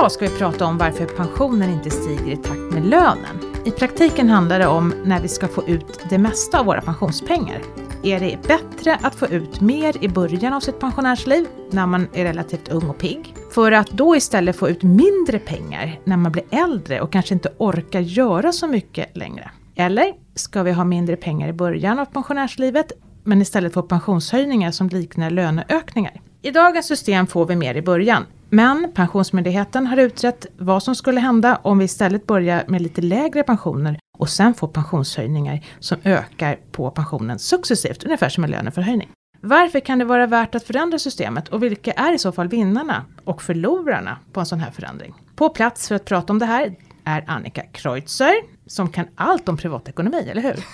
[0.00, 3.40] Idag ska vi prata om varför pensionen inte stiger i takt med lönen.
[3.64, 7.62] I praktiken handlar det om när vi ska få ut det mesta av våra pensionspengar.
[8.02, 12.24] Är det bättre att få ut mer i början av sitt pensionärsliv, när man är
[12.24, 16.44] relativt ung och pigg, för att då istället få ut mindre pengar när man blir
[16.50, 19.50] äldre och kanske inte orkar göra så mycket längre?
[19.74, 22.92] Eller ska vi ha mindre pengar i början av pensionärslivet,
[23.24, 26.20] men istället få pensionshöjningar som liknar löneökningar?
[26.42, 31.20] I dagens system får vi mer i början, men Pensionsmyndigheten har utrett vad som skulle
[31.20, 36.58] hända om vi istället börjar med lite lägre pensioner och sen får pensionshöjningar som ökar
[36.72, 39.08] på pensionen successivt, ungefär som en löneförhöjning.
[39.40, 43.04] Varför kan det vara värt att förändra systemet och vilka är i så fall vinnarna
[43.24, 45.14] och förlorarna på en sån här förändring?
[45.36, 48.34] På plats för att prata om det här är Annika Kreutzer,
[48.70, 50.64] som kan allt om privatekonomi, eller hur?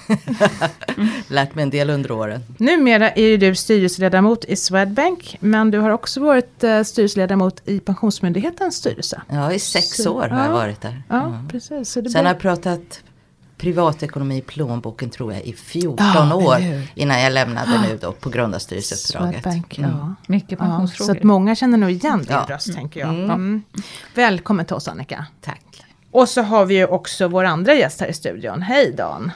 [1.34, 2.40] Lärt mig en del under åren.
[2.58, 7.80] Numera är ju du styrelseledamot i Swedbank, men du har också varit uh, styrelseledamot i
[7.80, 9.22] Pensionsmyndighetens styrelse.
[9.28, 11.02] Ja, i sex Så, år har ja, jag varit där.
[11.08, 11.48] Ja, mm.
[11.48, 11.90] precis.
[11.90, 13.02] Så Sen har jag pratat
[13.56, 16.58] privatekonomi i plånboken tror jag i 14 ja, år
[16.94, 17.82] innan jag lämnade ja.
[17.82, 19.42] nu då på grund av styrelseuppdraget.
[19.42, 19.90] Swedbank, mm.
[19.90, 20.14] ja.
[20.26, 21.12] Mycket pensionsfrågor.
[21.12, 22.46] så att många känner nog igen din ja.
[22.48, 23.08] röst tänker jag.
[23.08, 23.30] Mm.
[23.30, 23.62] Mm.
[24.14, 25.26] Välkommen till oss Annika.
[25.40, 25.65] Tack.
[26.16, 28.62] Och så har vi ju också vår andra gäst här i studion.
[28.62, 29.32] Hej Dan!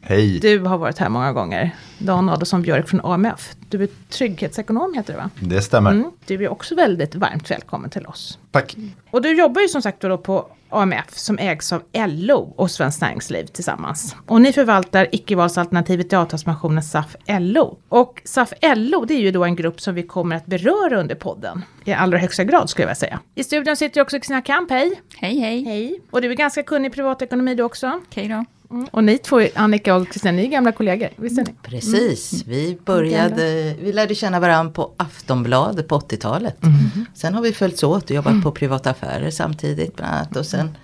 [0.00, 0.38] Hej!
[0.40, 1.76] Du har varit här många gånger.
[1.98, 3.54] Dan Adolfsson Björk från AMF.
[3.68, 5.30] Du är trygghetsekonom heter det va?
[5.40, 5.90] Det stämmer.
[5.90, 6.10] Mm.
[6.26, 8.38] Du är också väldigt varmt välkommen till oss.
[8.50, 8.76] Tack!
[9.10, 13.00] Och du jobbar ju som sagt då på AMF som ägs av LO och Svenskt
[13.00, 14.16] Näringsliv tillsammans.
[14.26, 17.78] Och ni förvaltar icke-valsalternativet i avtalspensionen SAF LO.
[17.88, 21.14] Och SAF LO det är ju då en grupp som vi kommer att beröra under
[21.14, 21.64] podden.
[21.84, 23.20] I allra högsta grad skulle jag vilja säga.
[23.34, 25.02] I studion sitter också Kristina Kamp, hej!
[25.16, 25.64] Hej hej!
[25.64, 26.00] Hej!
[26.10, 27.86] Och du är ganska kunnig i privatekonomi du också.
[27.86, 28.44] Okej okay då.
[28.70, 28.88] Mm.
[28.90, 31.54] Och ni två, Annika och Kristina, ni är gamla kollegor, visst är ni?
[31.62, 32.44] Precis, mm.
[32.46, 36.62] vi började, vi lärde känna varandra på Aftonbladet på 80-talet.
[36.62, 37.06] Mm.
[37.14, 40.36] Sen har vi följts åt och jobbat på privata affärer samtidigt bland annat.
[40.36, 40.76] Och sen,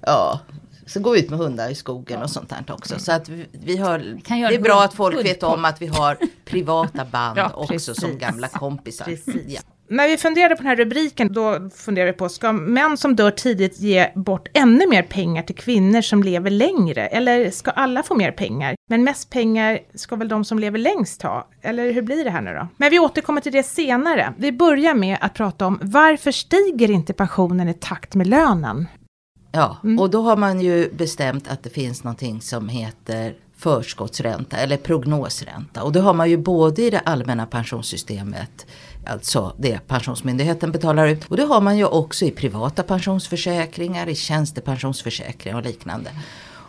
[0.00, 0.40] ja,
[0.86, 2.98] så går vi ut med hundar i skogen och sånt där också.
[2.98, 6.18] Så att vi, vi har, det är bra att folk vet om att vi har
[6.44, 9.18] privata band ja, också som gamla kompisar.
[9.46, 9.60] Ja.
[9.88, 13.30] När vi funderade på den här rubriken, då funderade vi på, ska män som dör
[13.30, 17.06] tidigt ge bort ännu mer pengar till kvinnor som lever längre?
[17.06, 18.74] Eller ska alla få mer pengar?
[18.90, 21.48] Men mest pengar ska väl de som lever längst ha?
[21.62, 22.68] Eller hur blir det här nu då?
[22.76, 24.34] Men vi återkommer till det senare.
[24.36, 28.86] Vi börjar med att prata om varför stiger inte pensionen i takt med lönen?
[29.52, 29.98] Ja, mm.
[29.98, 35.82] och då har man ju bestämt att det finns någonting som heter förskottsränta eller prognosränta.
[35.82, 38.66] Och det har man ju både i det allmänna pensionssystemet
[39.06, 41.24] alltså det Pensionsmyndigheten betalar ut.
[41.24, 46.10] Och det har man ju också i privata pensionsförsäkringar, i tjänstepensionsförsäkringar och liknande.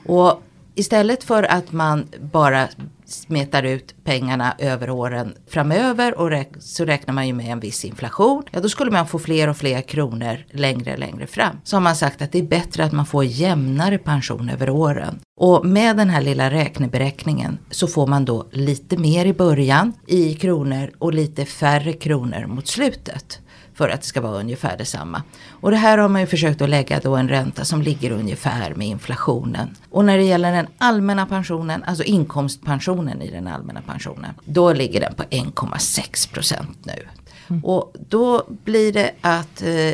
[0.06, 0.42] Och
[0.76, 2.68] istället för att man bara
[3.06, 7.86] smetar ut pengarna över åren framöver och räk så räknar man ju med en viss
[7.86, 8.44] inflation.
[8.52, 11.60] Ja, då skulle man få fler och fler kronor längre och längre fram.
[11.64, 15.20] Så har man sagt att det är bättre att man får jämnare pension över åren.
[15.38, 20.34] Och med den här lilla räkneberäkningen så får man då lite mer i början i
[20.34, 23.40] kronor och lite färre kronor mot slutet
[23.74, 25.24] för att det ska vara ungefär detsamma.
[25.50, 28.76] Och det här har man ju försökt att lägga då en ränta som ligger ungefär
[28.76, 29.76] med inflationen.
[29.90, 35.00] Och när det gäller den allmänna pensionen, alltså inkomstpensionen i den allmänna pensionen, då ligger
[35.00, 37.08] den på 1,6 procent nu.
[37.48, 37.66] Mm.
[37.66, 39.92] Och då blir det att eh,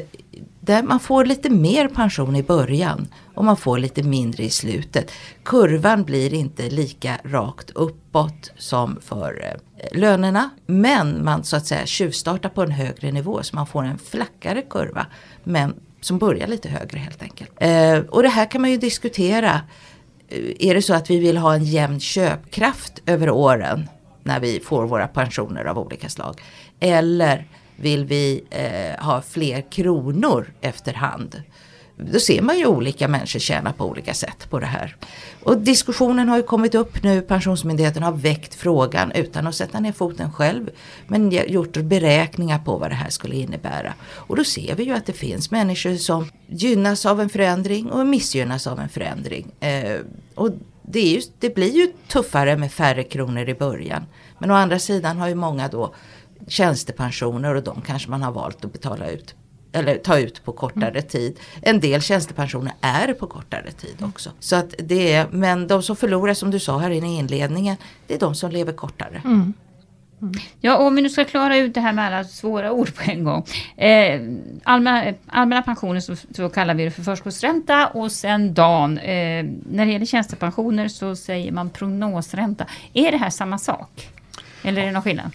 [0.61, 5.11] där man får lite mer pension i början och man får lite mindre i slutet.
[5.43, 10.49] Kurvan blir inte lika rakt uppåt som för eh, lönerna.
[10.65, 14.61] Men man så att säga tjuvstartar på en högre nivå så man får en flackare
[14.61, 15.05] kurva.
[15.43, 17.51] Men som börjar lite högre helt enkelt.
[17.57, 19.61] Eh, och det här kan man ju diskutera.
[20.29, 23.89] Eh, är det så att vi vill ha en jämn köpkraft över åren
[24.23, 26.41] när vi får våra pensioner av olika slag?
[26.79, 31.41] Eller vill vi eh, ha fler kronor efterhand?
[32.11, 34.95] Då ser man ju olika människor tjäna på olika sätt på det här.
[35.43, 39.91] Och diskussionen har ju kommit upp nu, Pensionsmyndigheten har väckt frågan utan att sätta ner
[39.91, 40.69] foten själv.
[41.07, 43.93] Men gjort beräkningar på vad det här skulle innebära.
[44.13, 48.07] Och då ser vi ju att det finns människor som gynnas av en förändring och
[48.07, 49.51] missgynnas av en förändring.
[49.59, 49.99] Eh,
[50.35, 50.51] och
[50.81, 54.05] det, ju, det blir ju tuffare med färre kronor i början.
[54.37, 55.93] Men å andra sidan har ju många då
[56.47, 59.35] tjänstepensioner och de kanske man har valt att betala ut
[59.71, 61.03] eller ta ut på kortare mm.
[61.03, 61.39] tid.
[61.61, 64.09] En del tjänstepensioner är på kortare tid mm.
[64.09, 64.31] också.
[64.39, 67.77] Så att det är, men de som förlorar som du sa här i inledningen,
[68.07, 69.21] det är de som lever kortare.
[69.25, 69.53] Mm.
[70.21, 70.33] Mm.
[70.59, 73.23] Ja, om vi nu ska klara ut det här med alla svåra ord på en
[73.23, 73.45] gång.
[73.77, 74.21] Eh,
[74.63, 78.97] allmänna, allmänna pensioner så, så, kallar vi det för förskottsränta och sen DAN.
[78.97, 82.65] Eh, när det gäller tjänstepensioner så säger man prognosränta.
[82.93, 84.09] Är det här samma sak?
[84.63, 85.31] Eller är det någon skillnad?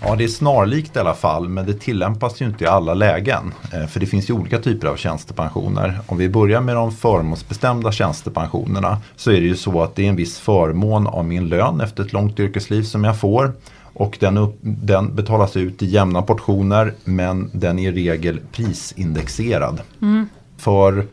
[0.00, 3.54] Ja, det är snarlikt i alla fall men det tillämpas ju inte i alla lägen.
[3.72, 5.98] Eh, för det finns ju olika typer av tjänstepensioner.
[6.06, 10.08] Om vi börjar med de förmånsbestämda tjänstepensionerna så är det ju så att det är
[10.08, 13.52] en viss förmån av min lön efter ett långt yrkesliv som jag får.
[13.92, 19.80] Och den, upp, den betalas ut i jämna portioner men den är i regel prisindexerad.
[20.02, 20.28] Mm.
[20.56, 21.06] För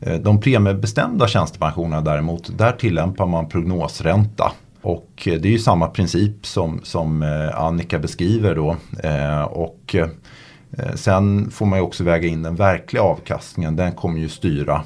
[0.00, 4.52] eh, de premiebestämda tjänstepensionerna däremot, där tillämpar man prognosränta.
[4.82, 8.76] Och eh, det är ju samma princip som, som eh, Annika beskriver då.
[9.02, 9.96] Eh, och
[10.94, 13.76] sen får man ju också väga in den verkliga avkastningen.
[13.76, 14.82] Den kommer ju styra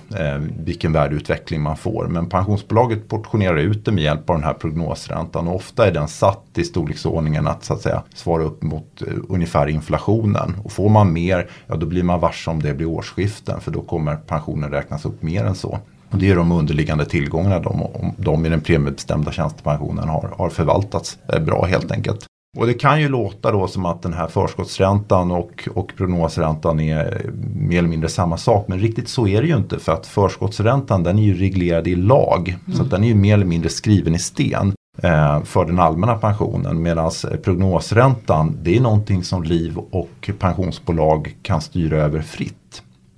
[0.59, 2.07] vilken värdeutveckling man får.
[2.09, 5.49] Men pensionsbolaget portionerar ut det med hjälp av den här prognosräntan.
[5.49, 9.67] Och ofta är den satt i storleksordningen att, så att säga, svara upp mot ungefär
[9.67, 10.57] inflationen.
[10.65, 13.61] Och får man mer, ja då blir man varse om det blir årsskiften.
[13.61, 15.79] För då kommer pensionen räknas upp mer än så.
[16.15, 21.19] Och det är de underliggande tillgångarna de, de i den premiebestämda tjänstepensionen har, har förvaltats
[21.33, 22.27] eh, bra helt enkelt.
[22.57, 27.31] Och det kan ju låta då som att den här förskottsräntan och, och prognosräntan är
[27.55, 28.69] mer eller mindre samma sak.
[28.69, 31.95] Men riktigt så är det ju inte för att förskottsräntan den är ju reglerad i
[31.95, 32.59] lag.
[32.67, 32.79] Mm.
[32.79, 34.73] Så den är ju mer eller mindre skriven i sten
[35.03, 36.83] eh, för den allmänna pensionen.
[36.83, 37.11] Medan
[37.43, 42.64] prognosräntan det är någonting som liv och pensionsbolag kan styra över fritt.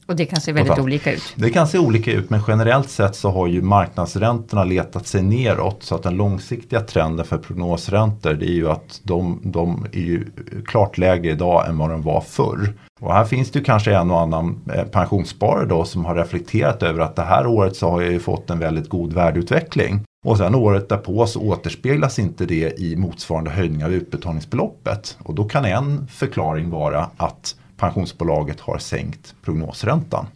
[0.06, 1.34] Och det kan se väldigt olika ut.
[1.34, 5.82] Det kan se olika ut men generellt sett så har ju marknadsräntorna letat sig neråt.
[5.82, 10.26] Så att den långsiktiga trenden för prognosräntor det är ju att de, de är ju
[10.66, 12.72] klart lägre idag än vad de var förr.
[13.00, 16.82] Och här finns det ju kanske en och annan eh, pensionssparare då som har reflekterat
[16.82, 20.00] över att det här året så har jag ju fått en väldigt god värdeutveckling.
[20.24, 25.16] Och sen året därpå så återspeglas inte det i motsvarande höjning av utbetalningsbeloppet.
[25.22, 30.26] Och då kan en förklaring vara att pensionsbolaget har sänkt prognosräntan.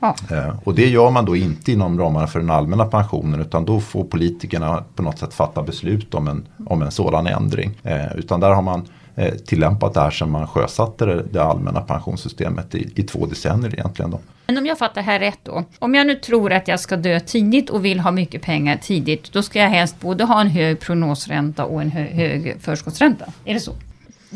[0.00, 0.14] Ja.
[0.30, 3.80] Eh, och det gör man då inte inom ramarna för den allmänna pensionen utan då
[3.80, 7.70] får politikerna på något sätt fatta beslut om en, om en sådan ändring.
[7.82, 11.80] Eh, utan där har man eh, tillämpat det här sedan man sjösatte det, det allmänna
[11.80, 14.10] pensionssystemet i, i två decennier egentligen.
[14.10, 14.20] Då.
[14.46, 15.64] Men om jag fattar här rätt då.
[15.78, 19.32] Om jag nu tror att jag ska dö tidigt och vill ha mycket pengar tidigt.
[19.32, 23.24] Då ska jag helst både ha en hög prognosränta och en hö hög förskottsränta.
[23.44, 23.72] Är det så?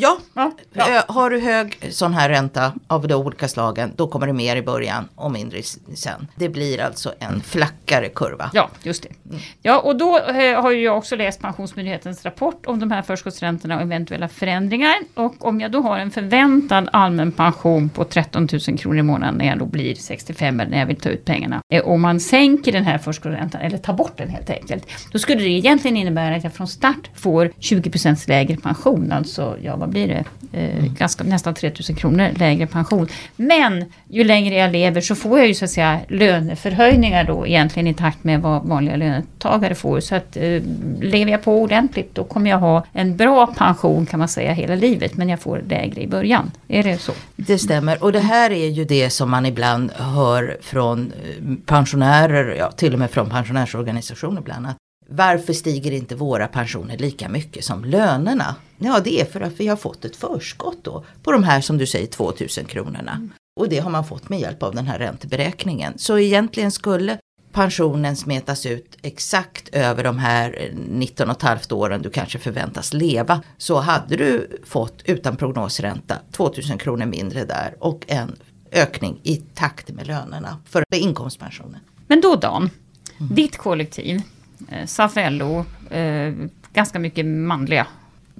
[0.00, 1.04] Ja, ja, ja.
[1.08, 4.62] har du hög sån här ränta av de olika slagen då kommer det mer i
[4.62, 5.62] början och mindre
[5.94, 6.26] sen.
[6.36, 8.50] Det blir alltså en flackare kurva.
[8.52, 9.08] Ja, just det.
[9.30, 9.40] Mm.
[9.62, 13.82] Ja, och då eh, har jag också läst Pensionsmyndighetens rapport om de här förskottsräntorna och
[13.82, 14.94] eventuella förändringar.
[15.14, 19.34] Och om jag då har en förväntad allmän pension på 13 000 kronor i månaden
[19.34, 21.60] när jag då blir 65 eller när jag vill ta ut pengarna.
[21.72, 24.86] Eh, och man sänker den här förskottsräntan eller tar bort den helt enkelt.
[25.12, 29.12] Då skulle det egentligen innebära att jag från start får 20% lägre pension.
[29.12, 30.24] Alltså jag vad blir det?
[30.52, 30.94] Eh, mm.
[30.94, 33.08] ganska, nästan 3000 kronor lägre pension.
[33.36, 37.86] Men ju längre jag lever så får jag ju så att säga löneförhöjningar då egentligen
[37.86, 40.00] i takt med vad vanliga löntagare får.
[40.00, 40.62] Så att eh,
[41.00, 44.74] lever jag på ordentligt då kommer jag ha en bra pension kan man säga hela
[44.74, 45.16] livet.
[45.16, 46.50] Men jag får lägre i början.
[46.68, 47.12] Är det så?
[47.36, 52.54] Det stämmer och det här är ju det som man ibland hör från eh, pensionärer,
[52.58, 54.66] ja, till och med från pensionärsorganisationer ibland.
[54.66, 54.76] Att
[55.10, 58.54] varför stiger inte våra pensioner lika mycket som lönerna?
[58.78, 61.78] Ja, det är för att vi har fått ett förskott då på de här som
[61.78, 63.12] du säger 2000 kronorna.
[63.12, 63.30] Mm.
[63.60, 65.98] Och det har man fått med hjälp av den här ränteberäkningen.
[65.98, 67.18] Så egentligen skulle
[67.52, 72.92] pensionen smetas ut exakt över de här 19 och ett halvt åren du kanske förväntas
[72.92, 73.42] leva.
[73.58, 78.36] Så hade du fått utan prognosränta 2000 kronor mindre där och en
[78.72, 81.80] ökning i takt med lönerna för inkomstpensionen.
[82.06, 82.70] Men då Dan,
[83.18, 83.34] mm.
[83.34, 84.22] ditt kollektiv,
[84.70, 86.34] eh, SAF-LO, eh,
[86.72, 87.86] ganska mycket manliga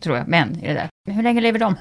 [0.01, 1.15] tror jag, män är det där.
[1.15, 1.75] Hur länge lever de?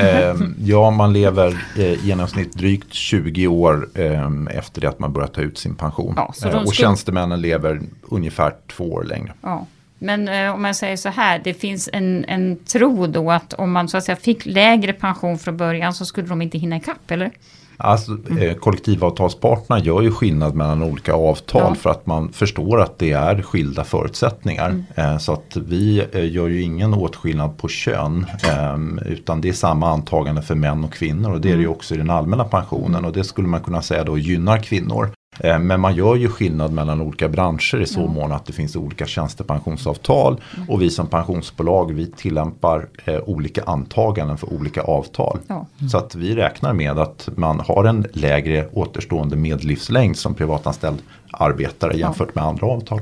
[0.00, 5.12] Eh, ja, man lever i eh, genomsnitt drygt 20 år eh, efter det att man
[5.12, 6.14] börjat ta ut sin pension.
[6.16, 6.72] Ja, eh, och skulle...
[6.72, 9.32] tjänstemännen lever ungefär två år längre.
[9.40, 9.66] Ja.
[9.98, 13.88] Men om man säger så här, det finns en, en tro då att om man
[13.88, 17.30] så att säga fick lägre pension från början så skulle de inte hinna ikapp, eller?
[17.76, 18.58] Alltså, mm.
[18.58, 21.74] kollektivavtalsparterna gör ju skillnad mellan olika avtal ja.
[21.74, 24.68] för att man förstår att det är skilda förutsättningar.
[24.68, 24.84] Mm.
[24.94, 29.52] Eh, så att vi eh, gör ju ingen åtskillnad på kön ehm, utan det är
[29.52, 31.76] samma antagande för män och kvinnor och det är det ju mm.
[31.76, 35.10] också i den allmänna pensionen och det skulle man kunna säga då gynnar kvinnor.
[35.40, 38.12] Eh, men man gör ju skillnad mellan olika branscher i så mm.
[38.12, 40.40] mån att det finns olika tjänstepensionsavtal.
[40.56, 40.70] Mm.
[40.70, 45.38] Och vi som pensionsbolag vi tillämpar eh, olika antaganden för olika avtal.
[45.46, 45.66] Ja.
[45.78, 45.88] Mm.
[45.88, 51.96] Så att vi räknar med att man har en lägre återstående medellivslängd som privatanställd arbetare
[51.96, 52.40] jämfört ja.
[52.40, 53.00] med andra avtal.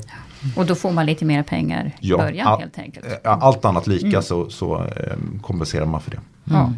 [0.56, 3.06] Och då får man lite mer pengar i ja, början all, helt enkelt.
[3.06, 4.22] Eh, allt annat lika mm.
[4.22, 6.20] så, så eh, kompenserar man för det.
[6.44, 6.72] Ja.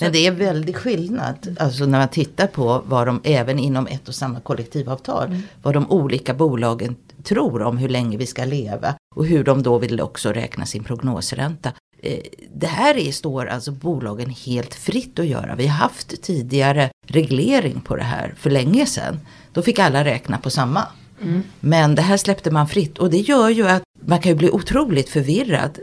[0.00, 4.08] Men det är väldigt skillnad, alltså när man tittar på vad de, även inom ett
[4.08, 5.42] och samma kollektivavtal, mm.
[5.62, 9.78] vad de olika bolagen tror om hur länge vi ska leva och hur de då
[9.78, 11.72] vill också räkna sin prognosränta.
[12.02, 12.18] Eh,
[12.54, 15.54] det här är, står alltså bolagen helt fritt att göra.
[15.54, 19.20] Vi har haft tidigare reglering på det här för länge sedan.
[19.52, 20.82] Då fick alla räkna på samma.
[21.22, 21.42] Mm.
[21.60, 24.50] Men det här släppte man fritt och det gör ju att man kan ju bli
[24.50, 25.78] otroligt förvirrad.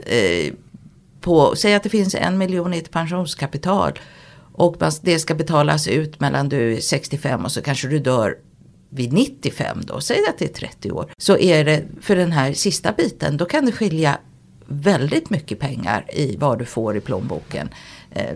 [1.22, 4.00] På, säg att det finns en miljon i ett pensionskapital
[4.54, 8.38] och det ska betalas ut mellan du är 65 och så kanske du dör
[8.90, 11.12] vid 95 då, säg att det är 30 år.
[11.18, 14.18] Så är det för den här sista biten, då kan det skilja
[14.68, 17.70] väldigt mycket pengar i vad du får i plånboken.
[18.12, 18.36] Eh,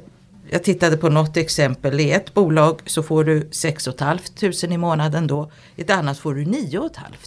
[0.49, 1.99] jag tittade på något exempel.
[1.99, 4.19] I ett bolag så får du 6 500
[4.69, 5.51] i månaden då.
[5.75, 7.17] I ett annat får du 9 500.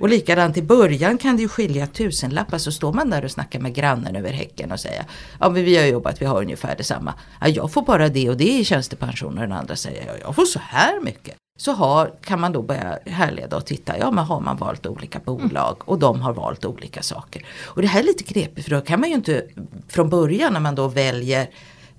[0.00, 3.60] Och likadant i början kan det ju skilja tusenlappar så står man där och snackar
[3.60, 5.04] med grannen över häcken och säger
[5.40, 7.14] Ja men vi har jobbat, vi har ungefär detsamma.
[7.40, 10.34] Ja, jag får bara det och det i tjänstepension och den andra säger ja, jag
[10.34, 11.34] får så här mycket.
[11.58, 15.18] Så har, kan man då börja härleda och titta, ja men har man valt olika
[15.18, 17.46] bolag och de har valt olika saker.
[17.64, 19.44] Och det här är lite knepigt för då kan man ju inte
[19.88, 21.50] från början när man då väljer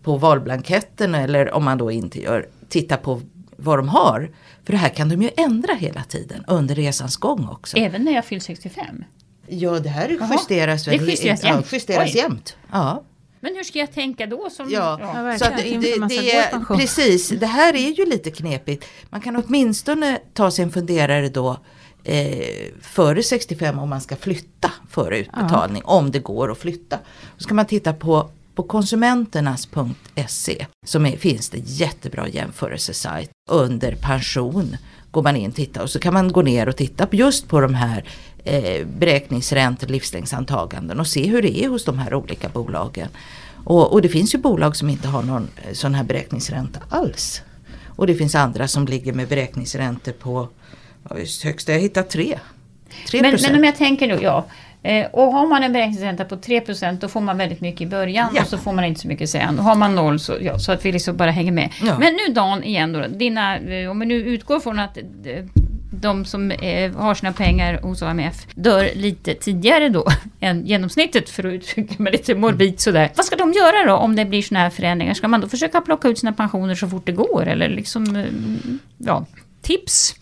[0.03, 3.21] på valblanketten eller om man då inte gör, titta på
[3.63, 4.31] vad de har.
[4.63, 7.77] För det här kan de ju ändra hela tiden under resans gång också.
[7.77, 9.03] Även när jag fyller 65?
[9.47, 11.65] Ja det här justeras, väl, det justeras jämt.
[11.71, 12.57] Ja, justeras jämt.
[12.71, 13.03] Ja.
[13.39, 14.49] Men hur ska jag tänka då?
[14.49, 15.37] Som, ja, ja.
[15.39, 18.85] Så det, det, det är, precis, det här är ju lite knepigt.
[19.09, 21.57] Man kan åtminstone ta sig en funderare då
[22.03, 22.45] eh,
[22.81, 25.81] före 65 om man ska flytta före utbetalning.
[25.85, 25.93] Ja.
[25.93, 26.99] Om det går att flytta.
[27.37, 34.77] Då ska man titta på på konsumenternas.se som är, finns det jättebra jämförelsesajt under pension.
[35.11, 37.61] Går man in och tittar och så kan man gå ner och titta just på
[37.61, 38.03] de här
[38.43, 43.07] eh, beräkningsräntor, livslängdsantaganden och se hur det är hos de här olika bolagen.
[43.63, 47.41] Och, och, det finns ju bolag som inte har någon eh, sån här beräkningsränta alls.
[47.87, 50.47] Och det finns andra som ligger med beräkningsräntor på
[51.43, 52.39] högsta, jag hittat tre.
[53.07, 53.21] 3%.
[53.21, 54.45] Men, men om jag tänker då, ja.
[54.83, 58.29] Eh, och har man en beräkningsränta på 3% då får man väldigt mycket i början
[58.35, 58.41] ja.
[58.41, 59.59] och så får man inte så mycket sen.
[59.59, 61.69] Och har man noll så, ja, så att vi liksom bara hänger med.
[61.81, 61.99] Ja.
[61.99, 64.97] Men nu Dan igen då, dina, eh, om vi nu utgår från att
[65.91, 70.07] de som eh, har sina pengar hos AMF dör lite tidigare då
[70.39, 73.09] än genomsnittet för att uttrycka mig lite morbid sådär.
[73.15, 75.13] Vad ska de göra då om det blir sådana här förändringar?
[75.13, 78.25] Ska man då försöka plocka ut sina pensioner så fort det går eller liksom, eh,
[78.97, 79.25] ja,
[79.61, 80.15] tips?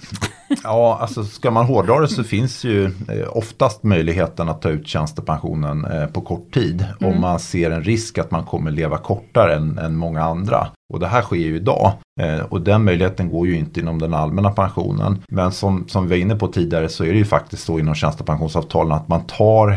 [0.63, 4.87] Ja, alltså ska man hårdra det så finns ju eh, oftast möjligheten att ta ut
[4.87, 6.85] tjänstepensionen eh, på kort tid.
[6.99, 7.13] Mm.
[7.13, 10.67] Om man ser en risk att man kommer leva kortare än, än många andra.
[10.93, 11.93] Och det här sker ju idag.
[12.21, 15.23] Eh, och den möjligheten går ju inte inom den allmänna pensionen.
[15.27, 17.95] Men som, som vi var inne på tidigare så är det ju faktiskt så inom
[17.95, 19.67] tjänstepensionsavtalen att man tar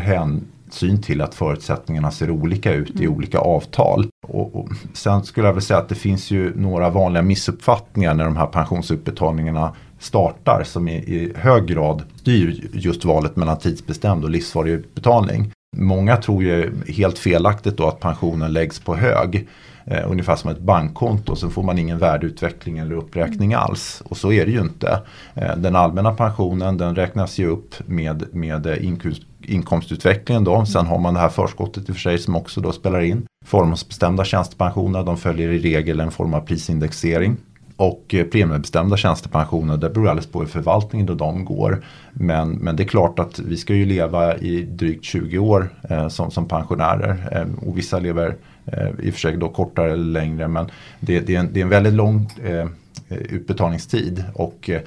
[0.73, 3.03] hänsyn till att förutsättningarna ser olika ut mm.
[3.03, 4.07] i olika avtal.
[4.27, 8.25] Och, och, sen skulle jag vilja säga att det finns ju några vanliga missuppfattningar när
[8.25, 14.29] de här pensionsutbetalningarna startar som i, i hög grad styr just valet mellan tidsbestämd och
[14.29, 15.51] livsvarig utbetalning.
[15.77, 19.47] Många tror ju helt felaktigt då att pensionen läggs på hög.
[19.85, 23.63] Eh, ungefär som ett bankkonto så får man ingen värdeutveckling eller uppräkning mm.
[23.63, 24.03] alls.
[24.05, 24.99] Och så är det ju inte.
[25.33, 30.65] Eh, den allmänna pensionen den räknas ju upp med, med inkomst, inkomstutvecklingen då.
[30.65, 33.25] Sen har man det här förskottet i och för sig som också då spelar in.
[33.45, 37.37] Förmånsbestämda tjänstepensioner de följer i regel en form av prisindexering.
[37.75, 41.85] Och eh, premiebestämda tjänstepensioner, det beror alldeles på hur förvaltningen då de går.
[42.11, 46.07] Men, men det är klart att vi ska ju leva i drygt 20 år eh,
[46.07, 47.29] som, som pensionärer.
[47.31, 48.35] Eh, och vissa lever eh,
[48.99, 50.47] i och för sig då kortare eller längre.
[50.47, 52.67] Men det, det, är, en, det är en väldigt lång eh,
[53.09, 54.23] utbetalningstid.
[54.33, 54.81] Och eh,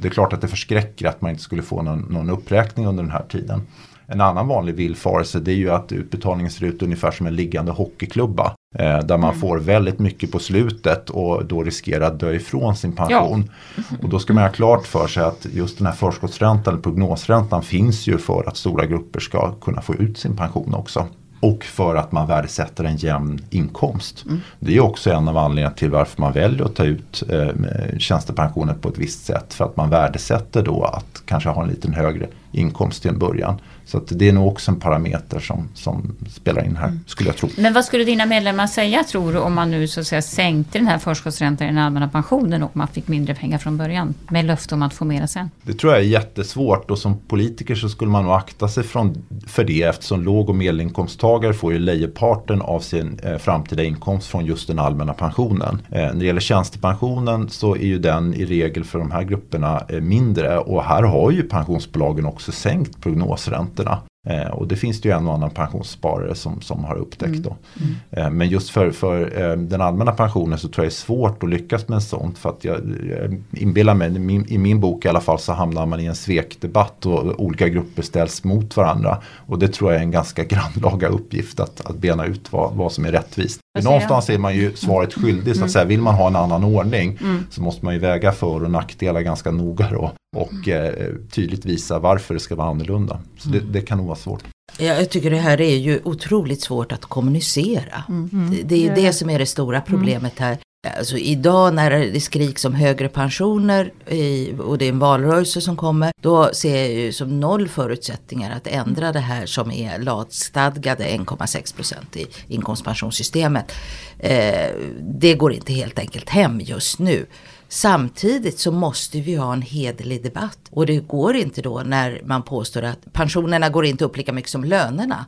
[0.00, 3.02] det är klart att det förskräcker att man inte skulle få någon, någon uppräkning under
[3.02, 3.62] den här tiden.
[4.06, 7.72] En annan vanlig villfarelse det är ju att utbetalningen ser ut ungefär som en liggande
[7.72, 8.54] hockeyklubba.
[8.74, 9.40] Eh, där man mm.
[9.40, 13.50] får väldigt mycket på slutet och då riskerar att dö ifrån sin pension.
[13.76, 13.82] Ja.
[14.02, 18.06] Och då ska man ha klart för sig att just den här förskottsräntan, prognosräntan finns
[18.06, 21.06] ju för att stora grupper ska kunna få ut sin pension också.
[21.44, 24.24] Och för att man värdesätter en jämn inkomst.
[24.26, 24.40] Mm.
[24.58, 28.78] Det är också en av anledningarna till varför man väljer att ta ut eh, tjänstepensionen
[28.78, 29.54] på ett visst sätt.
[29.54, 33.60] För att man värdesätter då att kanske ha en lite högre inkomst till en början.
[33.86, 37.00] Så det är nog också en parameter som, som spelar in här, mm.
[37.06, 37.48] skulle jag tro.
[37.56, 40.78] Men vad skulle dina medlemmar säga, tror du, om man nu så att säga sänkte
[40.78, 44.44] den här förskottsräntan i den allmänna pensionen och man fick mindre pengar från början, med
[44.44, 45.50] löfte om att få mera sen?
[45.62, 49.24] Det tror jag är jättesvårt och som politiker så skulle man nog akta sig från,
[49.46, 54.46] för det eftersom låg och medelinkomsttagare får ju lejeparten av sin eh, framtida inkomst från
[54.46, 55.82] just den allmänna pensionen.
[55.90, 59.82] Eh, när det gäller tjänstepensionen så är ju den i regel för de här grupperna
[59.88, 63.98] eh, mindre och här har ju pensionsbolagen också sänkt prognosräntorna.
[64.26, 67.56] Eh, och det finns det ju en och annan pensionssparare som, som har upptäckt då.
[67.80, 67.94] Mm.
[68.10, 71.42] Eh, men just för, för eh, den allmänna pensionen så tror jag det är svårt
[71.42, 72.38] att lyckas med sånt.
[72.38, 75.52] För att jag, jag inbillar mig, i min, i min bok i alla fall så
[75.52, 79.18] hamnar man i en svekdebatt och olika grupper ställs mot varandra.
[79.46, 82.92] Och det tror jag är en ganska grannlaga uppgift att, att bena ut vad, vad
[82.92, 83.63] som är rättvist.
[83.82, 85.68] Någonstans är man ju svaret skyldig så att mm.
[85.68, 85.84] säga.
[85.84, 87.46] Vill man ha en annan ordning mm.
[87.50, 90.12] så måste man ju väga för och nackdelar ganska noga då.
[90.36, 93.20] Och eh, tydligt visa varför det ska vara annorlunda.
[93.38, 94.44] Så det, det kan nog vara svårt.
[94.78, 98.04] Ja, jag tycker det här är ju otroligt svårt att kommunicera.
[98.08, 98.50] Mm.
[98.50, 100.58] Det, det, är det som är det stora problemet här.
[100.98, 105.76] Alltså idag när det skriks om högre pensioner i, och det är en valrörelse som
[105.76, 106.12] kommer.
[106.22, 111.76] Då ser jag ju som noll förutsättningar att ändra det här som är lagstadgade 1,6
[111.76, 113.72] procent i inkomstpensionssystemet.
[114.18, 117.26] Eh, det går inte helt enkelt hem just nu.
[117.68, 120.58] Samtidigt så måste vi ha en hederlig debatt.
[120.70, 124.50] Och det går inte då när man påstår att pensionerna går inte upp lika mycket
[124.50, 125.26] som lönerna.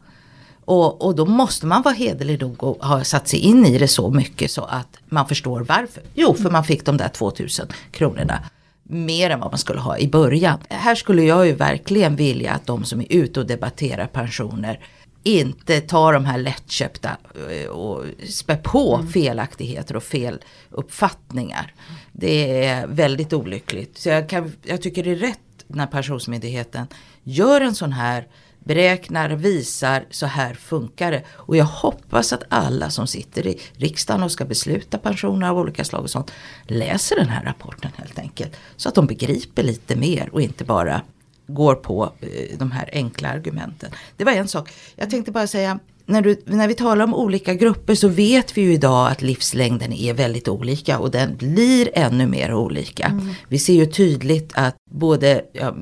[0.66, 3.88] Och, och då måste man vara hederlig nog och ha satt sig in i det
[3.88, 6.02] så mycket så att man förstår varför.
[6.14, 8.42] Jo, för man fick de där 2000 kronorna
[8.82, 10.58] mer än vad man skulle ha i början.
[10.68, 14.80] Här skulle jag ju verkligen vilja att de som är ute och debatterar pensioner
[15.22, 17.16] inte tar de här lättköpta
[17.50, 19.08] eh, och spär på mm.
[19.08, 21.74] felaktigheter och feluppfattningar.
[22.12, 23.98] Det är väldigt olyckligt.
[23.98, 26.86] Så jag, kan, jag tycker det är rätt när Pensionsmyndigheten
[27.22, 28.26] gör en sån här
[28.66, 31.22] beräknar, visar, så här funkar det.
[31.28, 35.84] Och jag hoppas att alla som sitter i riksdagen och ska besluta pensioner av olika
[35.84, 36.30] slag och sånt
[36.66, 38.56] läser den här rapporten helt enkelt.
[38.76, 41.02] Så att de begriper lite mer och inte bara
[41.46, 43.90] går på eh, de här enkla argumenten.
[44.16, 44.70] Det var en sak.
[44.96, 48.62] Jag tänkte bara säga, när, du, när vi talar om olika grupper så vet vi
[48.62, 53.06] ju idag att livslängden är väldigt olika och den blir ännu mer olika.
[53.06, 53.34] Mm.
[53.48, 55.74] Vi ser ju tydligt att både ja,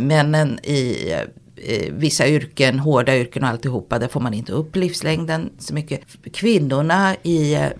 [0.00, 1.14] männen i
[1.90, 6.00] vissa yrken, hårda yrken och alltihopa, där får man inte upp livslängden så mycket.
[6.32, 7.70] Kvinnorna i eh,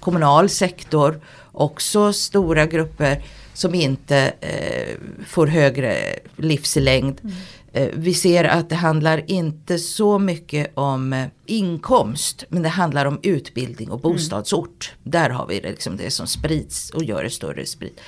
[0.00, 1.20] kommunal sektor,
[1.52, 3.22] också stora grupper
[3.54, 5.96] som inte eh, får högre
[6.36, 7.20] livslängd.
[7.24, 7.34] Mm.
[7.72, 13.06] Eh, vi ser att det handlar inte så mycket om eh, inkomst men det handlar
[13.06, 14.12] om utbildning och mm.
[14.12, 14.92] bostadsort.
[14.92, 15.10] Mm.
[15.10, 18.00] Där har vi det, liksom det som sprids och gör det större sprid.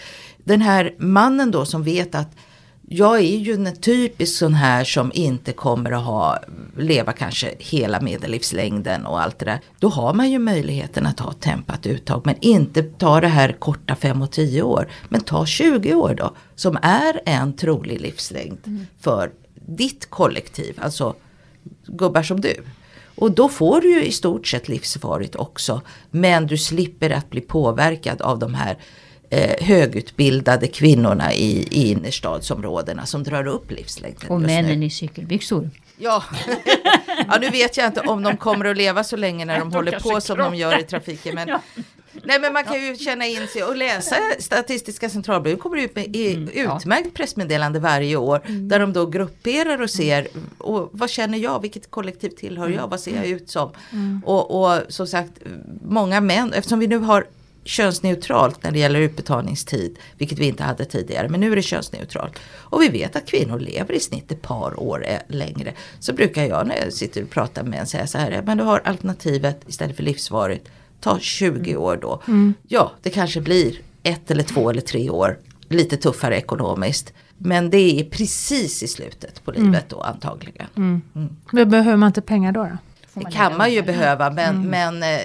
[0.44, 2.36] Den här mannen då som vet att
[2.96, 6.38] jag är ju en typisk sån här som inte kommer att ha,
[6.78, 9.60] leva kanske hela medellivslängden och allt det där.
[9.78, 13.52] Då har man ju möjligheten att ha ett tempat uttag men inte ta det här
[13.52, 14.88] korta 5 och 10 år.
[15.08, 18.86] Men ta 20 år då som är en trolig livslängd mm.
[19.00, 21.14] för ditt kollektiv, alltså
[21.86, 22.54] gubbar som du.
[23.14, 25.80] Och då får du ju i stort sett livsfarligt också.
[26.10, 28.78] Men du slipper att bli påverkad av de här
[29.34, 34.30] eh, högutbildade kvinnorna i, i innerstadsområdena som drar upp livslängden.
[34.30, 35.70] Och männen i cykelbyxor.
[35.96, 36.24] Ja.
[37.28, 40.00] ja, nu vet jag inte om de kommer att leva så länge när de håller
[40.00, 41.34] på som de gör i trafiken.
[41.34, 41.60] Men, ja.
[42.22, 46.16] Nej men man kan ju känna in sig och läsa Statistiska centralbyrån kommer ut med
[46.16, 47.10] mm, utmärkt ja.
[47.14, 48.42] pressmeddelande varje år.
[48.46, 48.68] Mm.
[48.68, 53.00] Där de då grupperar och ser och vad känner jag, vilket kollektiv tillhör jag, vad
[53.00, 53.70] ser jag ut som?
[53.92, 54.22] Mm.
[54.26, 55.32] Och, och som sagt,
[55.82, 57.26] många män, eftersom vi nu har
[57.64, 62.38] könsneutralt när det gäller utbetalningstid, vilket vi inte hade tidigare, men nu är det könsneutralt.
[62.46, 65.72] Och vi vet att kvinnor lever i snitt ett par år längre.
[66.00, 68.64] Så brukar jag när jag sitter och pratar med en säga så här, men du
[68.64, 70.68] har alternativet istället för livsvarigt,
[71.00, 72.22] ta 20 år då.
[72.28, 72.54] Mm.
[72.68, 77.12] Ja, det kanske blir ett eller två eller tre år, lite tuffare ekonomiskt.
[77.38, 79.82] Men det är precis i slutet på livet mm.
[79.88, 80.66] då antagligen.
[80.76, 81.02] Mm.
[81.14, 81.70] Mm.
[81.70, 82.62] Behöver man inte pengar då?
[82.62, 82.78] då?
[83.14, 84.68] Det kan man ju behöva men, mm.
[84.68, 85.20] men eh,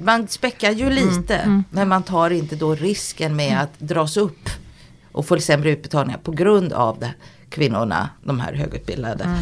[0.00, 1.36] man späckar ju lite.
[1.36, 1.48] Mm.
[1.48, 1.64] Mm.
[1.70, 3.64] Men man tar inte då risken med mm.
[3.64, 4.48] att dras upp
[5.12, 7.14] och få sämre utbetalningar på grund av det,
[7.50, 9.24] kvinnorna, de här högutbildade.
[9.24, 9.38] Mm.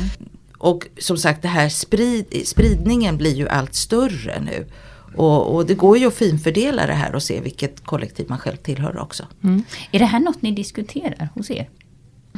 [0.59, 4.67] Och som sagt det här sprid, spridningen blir ju allt större nu.
[5.17, 8.57] Och, och, det går ju att finfördela det här och se vilket kollektiv man själv
[8.57, 9.25] tillhör också.
[9.45, 9.65] Mm.
[9.93, 11.69] Är det här något ni diskuterar hos er?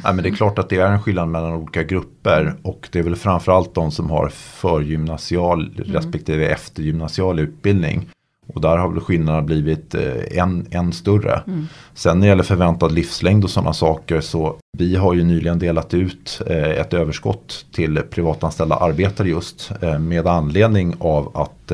[0.03, 2.99] Ja, men det är klart att det är en skillnad mellan olika grupper och det
[2.99, 5.93] är väl framförallt de som har förgymnasial mm.
[5.93, 8.09] respektive eftergymnasial utbildning.
[8.53, 11.41] Och där har väl skillnaderna blivit eh, än, än större.
[11.47, 11.67] Mm.
[11.93, 15.93] Sen när det gäller förväntad livslängd och sådana saker så vi har ju nyligen delat
[15.93, 21.71] ut eh, ett överskott till privatanställda arbetare just eh, med anledning av att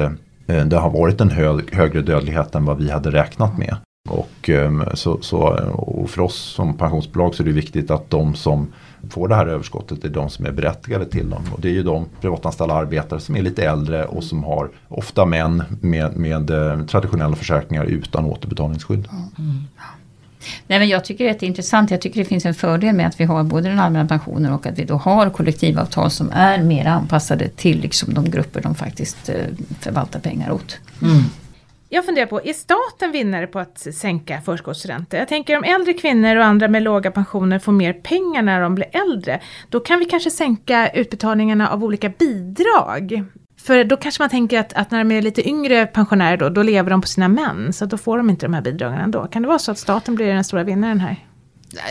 [0.65, 3.75] det har varit en hög, högre dödlighet än vad vi hade räknat med.
[4.09, 5.37] Och, ehm, så, så,
[5.73, 8.67] och för oss som pensionsbolag så är det viktigt att de som
[9.09, 11.43] får det här överskottet är de som är berättigade till dem.
[11.53, 15.25] Och det är ju de privatanställda arbetare som är lite äldre och som har ofta
[15.25, 19.07] män med, med eh, traditionella försäkringar utan återbetalningsskydd.
[19.37, 19.63] Mm.
[20.67, 21.91] Nej, men jag tycker det är intressant.
[21.91, 24.65] Jag tycker det finns en fördel med att vi har både den allmänna pensionen och
[24.65, 29.29] att vi då har kollektivavtal som är mer anpassade till liksom de grupper de faktiskt
[29.29, 29.35] eh,
[29.79, 30.77] förvaltar pengar åt.
[31.01, 31.23] Mm.
[31.95, 35.19] Jag funderar på, är staten vinnare på att sänka förskottsräntor?
[35.19, 38.75] Jag tänker om äldre kvinnor och andra med låga pensioner får mer pengar när de
[38.75, 43.23] blir äldre, då kan vi kanske sänka utbetalningarna av olika bidrag.
[43.62, 46.63] För då kanske man tänker att, att när de är lite yngre pensionärer då, då
[46.63, 49.27] lever de på sina män, så då får de inte de här bidragen ändå.
[49.27, 51.25] Kan det vara så att staten blir den stora vinnaren här?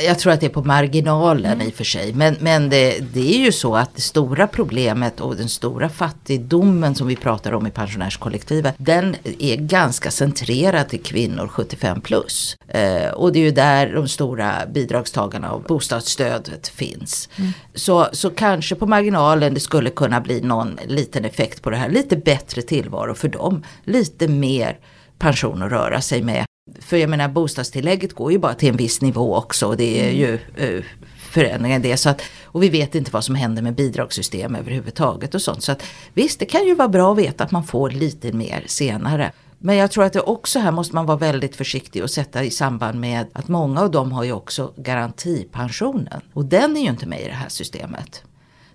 [0.05, 1.67] Jag tror att det är på marginalen mm.
[1.67, 2.13] i och för sig.
[2.13, 6.95] Men, men det, det, är ju så att det stora problemet och den stora fattigdomen
[6.95, 8.75] som vi pratar om i pensionärskollektivet.
[8.79, 12.57] Den är ganska centrerad till kvinnor 75 plus.
[12.69, 17.29] Eh, och det är ju där de stora bidragstagarna av bostadsstödet finns.
[17.37, 17.53] Mm.
[17.75, 21.89] Så, så kanske på marginalen det skulle kunna bli någon liten effekt på det här.
[21.89, 23.63] Lite bättre tillvaro för dem.
[23.85, 24.79] Lite mer
[25.19, 26.45] pension att röra sig med.
[26.81, 30.09] För jag menar bostadstillägget går ju bara till en viss nivå också och det är
[30.09, 30.39] mm.
[30.59, 30.85] ju uh,
[31.17, 31.97] förändringar i det.
[31.97, 35.63] Så att, och vi vet inte vad som händer med bidragssystem överhuvudtaget och sånt.
[35.63, 35.83] Så att
[36.15, 39.33] visst, det kan ju vara bra att veta att man får lite mer senare.
[39.59, 42.51] Men jag tror att det också här måste man vara väldigt försiktig och sätta i
[42.51, 46.21] samband med att många av dem har ju också garantipensionen.
[46.33, 48.23] Och den är ju inte med i det här systemet.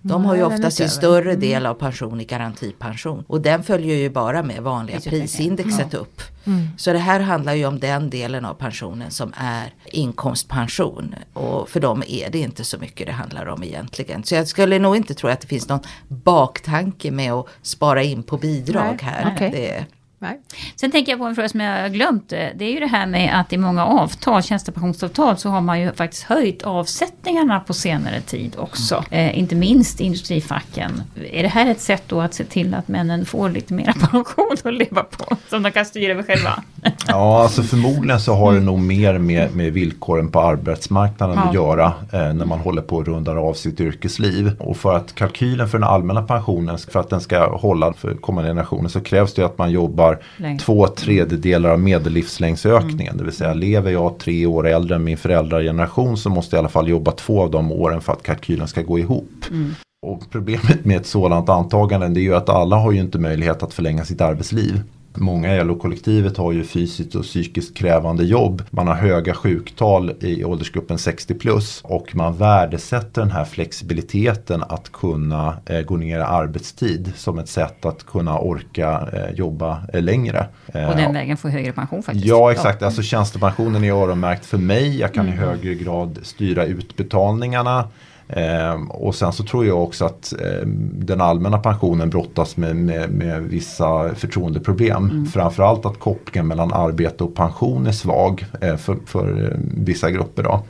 [0.02, 1.40] De har ju oftast sin större mm.
[1.40, 3.24] del av pension i garantipension.
[3.26, 6.22] Och den följer ju bara med vanliga prisindexet upp.
[6.44, 6.68] Mm.
[6.76, 11.14] Så det här handlar ju om den delen av pensionen som är inkomstpension.
[11.32, 14.24] Och för dem är det inte så mycket det handlar om egentligen.
[14.24, 18.22] Så jag skulle nog inte tro att det finns någon baktanke med att spara in
[18.22, 19.34] på bidrag här.
[19.34, 19.50] Okay.
[19.50, 19.86] Det,
[20.22, 20.40] Nej.
[20.76, 22.28] Sen tänker jag på en fråga som jag har glömt.
[22.28, 25.92] Det är ju det här med att i många avtal, tjänstepensionsavtal, så har man ju
[25.92, 29.04] faktiskt höjt avsättningarna på senare tid också.
[29.10, 29.28] Mm.
[29.28, 31.02] Eh, inte minst industrifacken.
[31.32, 34.56] Är det här ett sätt då att se till att männen får lite mer pension
[34.64, 35.36] att leva på?
[35.48, 36.62] Som de kan styra över själva?
[37.06, 41.48] ja, alltså förmodligen så har det nog mer med, med villkoren på arbetsmarknaden ja.
[41.48, 44.52] att göra eh, när man håller på att runda av sitt yrkesliv.
[44.58, 48.50] Och för att kalkylen för den allmänna pensionen, för att den ska hålla för kommande
[48.50, 53.06] generationer så krävs det att man jobbar har två tredjedelar av medellivslängdsökningen.
[53.06, 53.16] Mm.
[53.16, 56.62] Det vill säga lever jag tre år äldre än min föräldrageneration så måste jag i
[56.62, 59.44] alla fall jobba två av de åren för att kalkylen ska gå ihop.
[59.50, 59.74] Mm.
[60.06, 63.74] Och problemet med ett sådant antagande är ju att alla har ju inte möjlighet att
[63.74, 64.82] förlänga sitt arbetsliv.
[65.14, 68.62] Många i LO-kollektivet har ju fysiskt och psykiskt krävande jobb.
[68.70, 74.92] Man har höga sjuktal i åldersgruppen 60 plus och man värdesätter den här flexibiliteten att
[74.92, 80.02] kunna eh, gå ner i arbetstid som ett sätt att kunna orka eh, jobba eh,
[80.02, 80.46] längre.
[80.66, 82.26] Och den eh, vägen få högre pension faktiskt.
[82.26, 85.00] Ja exakt, alltså tjänstepensionen är öronmärkt för mig.
[85.00, 85.38] Jag kan mm.
[85.38, 87.88] i högre grad styra utbetalningarna.
[88.32, 93.10] Eh, och sen så tror jag också att eh, den allmänna pensionen brottas med, med,
[93.10, 95.10] med vissa förtroendeproblem.
[95.10, 95.26] Mm.
[95.26, 100.42] Framförallt att kopplingen mellan arbete och pension är svag eh, för, för eh, vissa grupper.
[100.42, 100.62] Då.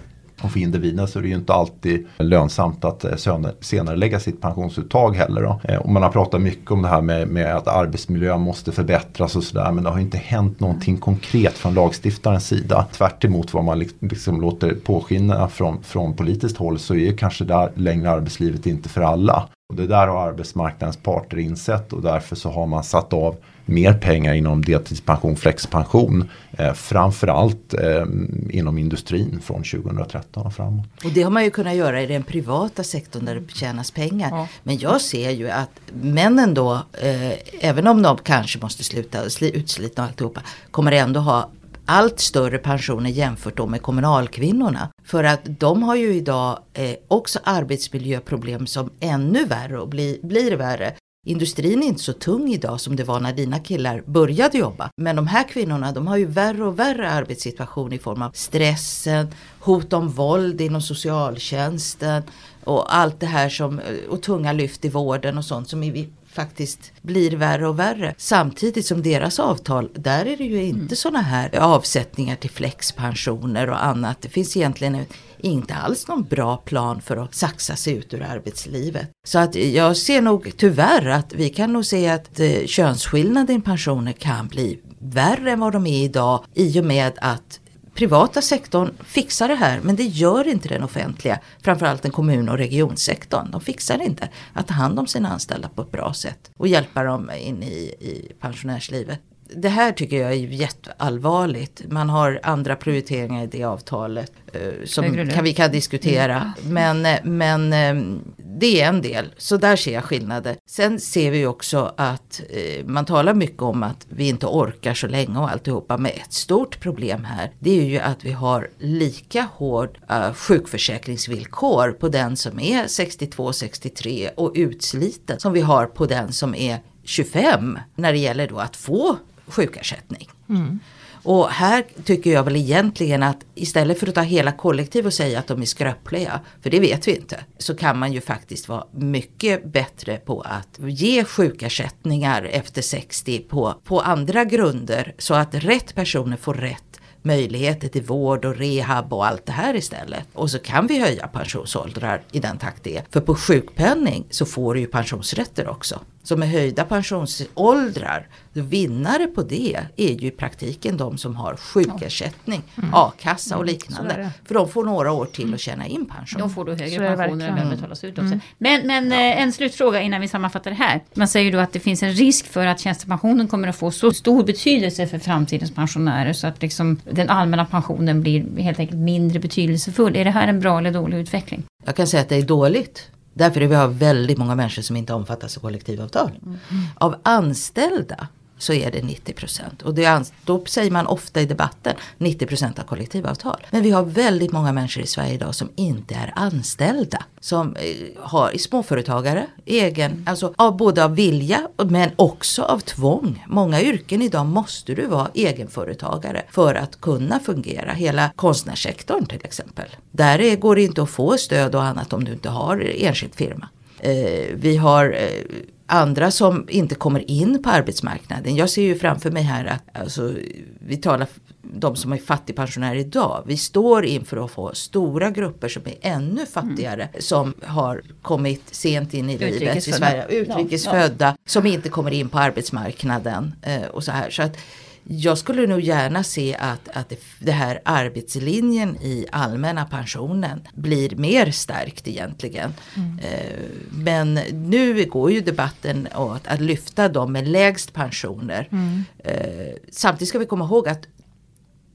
[0.42, 3.16] Och för individen så är det ju inte alltid lönsamt att eh,
[3.60, 5.42] senare lägga sitt pensionsuttag heller.
[5.42, 5.60] Då.
[5.64, 9.36] Eh, och man har pratat mycket om det här med, med att arbetsmiljön måste förbättras
[9.36, 9.72] och sådär.
[9.72, 12.86] Men det har inte hänt någonting konkret från lagstiftarens sida.
[12.92, 18.10] Tvärt vad man liksom låter påskina från, från politiskt håll så är kanske det längre
[18.10, 19.48] arbetslivet inte för alla.
[19.70, 23.92] Och det där har arbetsmarknadens parter insett och därför så har man satt av mer
[23.92, 26.30] pengar inom deltidspension, flexpension.
[26.52, 28.04] Eh, framförallt eh,
[28.50, 30.86] inom industrin från 2013 och framåt.
[31.04, 34.30] Och det har man ju kunnat göra i den privata sektorn där det tjänas pengar.
[34.30, 34.48] Ja.
[34.62, 40.02] Men jag ser ju att männen då, eh, även om de kanske måste sluta utslitna
[40.02, 41.48] och alltihopa, kommer ändå ha
[41.90, 44.90] allt större pensioner jämfört då med kommunalkvinnorna.
[45.04, 50.56] För att de har ju idag eh, också arbetsmiljöproblem som ännu värre och bli, blir
[50.56, 50.94] värre.
[51.26, 54.90] Industrin är inte så tung idag som det var när dina killar började jobba.
[54.96, 59.28] Men de här kvinnorna de har ju värre och värre arbetssituation i form av stressen,
[59.60, 62.22] hot om våld inom socialtjänsten
[62.64, 66.08] och allt det här som, eh, och tunga lyft i vården och sånt som vi
[66.32, 68.14] faktiskt blir värre och värre.
[68.18, 70.96] Samtidigt som deras avtal, där är det ju inte mm.
[70.96, 74.22] sådana här avsättningar till flexpensioner och annat.
[74.22, 75.06] Det finns egentligen
[75.38, 79.08] inte alls någon bra plan för att saxa sig ut ur arbetslivet.
[79.26, 83.60] Så att jag ser nog tyvärr att vi kan nog se att eh, könsskillnaden i
[83.60, 87.59] pensioner kan bli värre än vad de är idag i och med att
[88.00, 91.40] privata sektorn fixar det här men det gör inte den offentliga.
[91.62, 93.50] Framförallt den kommun och regionsektorn.
[93.50, 97.04] De fixar inte att ta hand om sina anställda på ett bra sätt och hjälpa
[97.04, 99.20] dem in i, i pensionärslivet.
[99.56, 101.82] Det här tycker jag är jätteallvarligt.
[101.88, 106.54] Man har andra prioriteringar i det avtalet eh, som kan, vi kan diskutera.
[106.62, 106.74] Mm.
[106.74, 110.56] Men, eh, men eh, det är en del, så där ser jag skillnader.
[110.66, 112.40] Sen ser vi också att
[112.84, 115.96] man talar mycket om att vi inte orkar så länge och alltihopa.
[115.96, 119.98] Men ett stort problem här det är ju att vi har lika hård
[120.34, 126.78] sjukförsäkringsvillkor på den som är 62-63 och utsliten som vi har på den som är
[127.04, 129.16] 25 när det gäller då att få
[129.50, 130.28] sjukersättning.
[130.48, 130.78] Mm.
[131.22, 135.38] Och här tycker jag väl egentligen att istället för att ta hela kollektiv och säga
[135.38, 138.84] att de är skröpliga, för det vet vi inte, så kan man ju faktiskt vara
[138.90, 145.94] mycket bättre på att ge sjukersättningar efter 60 på, på andra grunder så att rätt
[145.94, 146.89] personer får rätt
[147.22, 150.24] möjligheter till vård och rehab och allt det här istället.
[150.32, 153.04] Och så kan vi höja pensionsåldrar i den takt det är.
[153.10, 156.00] För på sjukpenning så får du ju pensionsrätter också.
[156.22, 162.62] Så med höjda pensionsåldrar, vinnare på det är ju i praktiken de som har sjukersättning,
[162.76, 162.90] mm.
[162.94, 163.72] a-kassa och mm.
[163.72, 164.30] liknande.
[164.44, 166.40] För de får några år till att tjäna in pension.
[166.40, 168.24] De får då högre pensioner än de betalas ut också.
[168.24, 168.40] Mm.
[168.58, 169.16] Men, men ja.
[169.16, 171.00] Eh, en slutfråga innan vi sammanfattar det här.
[171.14, 174.12] Man säger då att det finns en risk för att tjänstepensionen kommer att få så
[174.12, 179.38] stor betydelse för framtidens pensionärer så att liksom den allmänna pensionen blir helt enkelt mindre
[179.38, 180.16] betydelsefull.
[180.16, 181.62] Är det här en bra eller dålig utveckling?
[181.84, 183.10] Jag kan säga att det är dåligt.
[183.34, 186.30] Därför är vi har väldigt många människor som inte omfattas av kollektivavtal.
[186.42, 186.58] Mm.
[186.94, 188.28] Av anställda
[188.60, 189.82] så är det 90 procent.
[189.82, 193.66] Och det, då säger man ofta i debatten 90 procent av kollektivavtal.
[193.70, 197.24] Men vi har väldigt många människor i Sverige idag som inte är anställda.
[197.40, 197.82] Som eh,
[198.18, 203.44] har småföretagare, egen, alltså av, både av vilja men också av tvång.
[203.48, 207.92] Många yrken idag måste du vara egenföretagare för att kunna fungera.
[207.92, 209.88] Hela konstnärssektorn till exempel.
[210.10, 213.68] Där går det inte att få stöd och annat om du inte har enskild firma.
[214.02, 218.56] Eh, vi har eh, andra som inte kommer in på arbetsmarknaden.
[218.56, 220.34] Jag ser ju framför mig här att alltså,
[220.78, 221.28] vi talar
[221.62, 223.42] de som är fattigpensionärer idag.
[223.46, 227.20] Vi står inför att få stora grupper som är ännu fattigare mm.
[227.22, 230.26] som har kommit sent in i livet i Sverige.
[230.28, 231.36] Utrikesfödda ja, ja.
[231.46, 234.30] som inte kommer in på arbetsmarknaden eh, och så här.
[234.30, 234.56] Så att,
[235.04, 241.16] jag skulle nog gärna se att, att det, det här arbetslinjen i allmänna pensionen blir
[241.16, 242.74] mer stärkt egentligen.
[242.96, 243.18] Mm.
[243.18, 248.68] Eh, men nu går ju debatten åt att lyfta dem med lägst pensioner.
[248.72, 249.04] Mm.
[249.18, 251.06] Eh, samtidigt ska vi komma ihåg att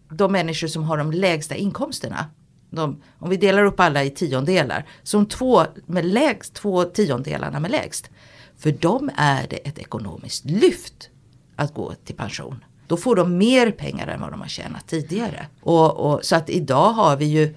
[0.10, 2.26] de människor som har de lägsta inkomsterna
[2.76, 7.60] de, om vi delar upp alla i tiondelar, så de två, med lägst, två tiondelarna
[7.60, 8.10] med lägst,
[8.58, 11.10] för dem är det ett ekonomiskt lyft
[11.56, 12.64] att gå till pension.
[12.88, 15.48] Då får de mer pengar än vad de har tjänat tidigare.
[15.62, 17.56] Och, och, så att idag har vi ju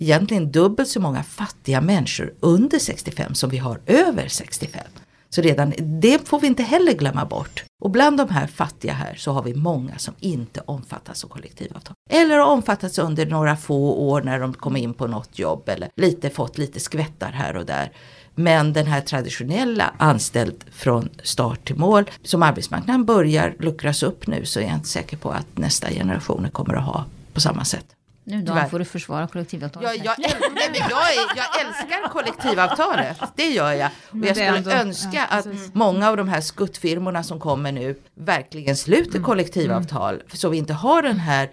[0.00, 4.82] egentligen dubbelt så många fattiga människor under 65 som vi har över 65.
[5.30, 7.64] Så redan det får vi inte heller glömma bort.
[7.82, 11.94] Och bland de här fattiga här så har vi många som inte omfattas av kollektivavtal.
[12.10, 15.88] Eller har omfattats under några få år när de kom in på något jobb eller
[15.96, 17.92] lite fått lite skvättar här och där.
[18.38, 24.44] Men den här traditionella anställd från start till mål som arbetsmarknaden börjar luckras upp nu
[24.44, 27.86] så är jag inte säker på att nästa generation kommer att ha på samma sätt.
[28.28, 28.68] Nu då Tyvärr.
[28.68, 29.90] får du försvara kollektivavtalet.
[30.04, 30.42] Jag, jag, äl
[30.74, 33.90] jag, är, jag älskar kollektivavtalet, det gör jag.
[34.10, 37.98] Och jag skulle ändå, önska ja, att många av de här skuttfirmorna som kommer nu
[38.14, 39.24] verkligen sluter mm.
[39.24, 40.14] kollektivavtal.
[40.14, 40.26] Mm.
[40.32, 41.50] Så vi inte har den här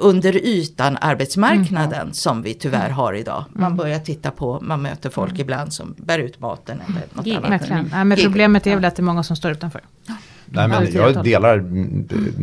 [0.00, 2.12] under ytan arbetsmarknaden mm.
[2.12, 2.96] som vi tyvärr mm.
[2.96, 3.44] har idag.
[3.52, 3.76] Man mm.
[3.76, 5.40] börjar titta på, man möter folk mm.
[5.40, 7.62] ibland som bär ut maten eller något Gig, annat.
[7.90, 9.80] Ja, men problemet är väl att det är många som står utanför.
[10.50, 11.58] Nej, men jag delar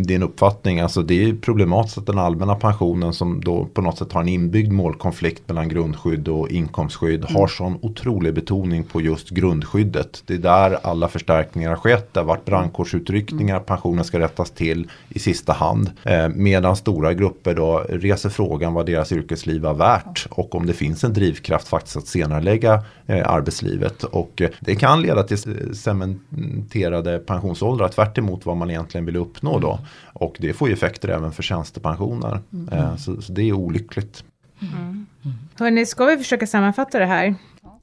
[0.03, 0.79] din uppfattning.
[0.79, 4.27] Alltså det är problematiskt att den allmänna pensionen som då på något sätt har en
[4.27, 7.35] inbyggd målkonflikt mellan grundskydd och inkomstskydd mm.
[7.35, 10.23] har sån otrolig betoning på just grundskyddet.
[10.25, 12.13] Det är där alla förstärkningar har skett.
[12.13, 13.65] Det har varit brandkårsutryckningar, mm.
[13.65, 15.91] pensionen ska rättas till i sista hand.
[16.03, 20.73] Eh, medan stora grupper då reser frågan vad deras yrkesliv var värt och om det
[20.73, 24.03] finns en drivkraft faktiskt att senare lägga eh, arbetslivet.
[24.03, 25.37] Och eh, det kan leda till
[25.75, 29.71] cementerade pensionsåldrar tvärt vad man egentligen vill uppnå då.
[29.73, 29.85] Mm.
[30.13, 32.39] Och det får ju effekter även för tjänstepensioner.
[32.53, 32.73] Mm.
[32.73, 34.23] Eh, så, så, det är olyckligt.
[34.61, 35.05] Mm.
[35.23, 35.37] Mm.
[35.55, 37.35] Hörni, ska vi försöka sammanfatta det här?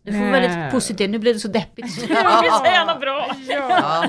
[0.05, 0.71] Du får lite eh.
[0.71, 1.93] positiv, nu blev det så deppigt.
[2.01, 3.37] Så jag vill säga något bra.
[3.49, 4.05] Ja.